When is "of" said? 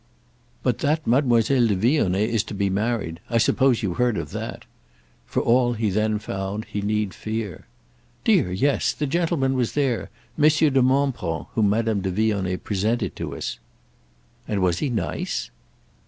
4.17-4.31